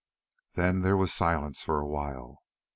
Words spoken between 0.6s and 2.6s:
there was silence for a while.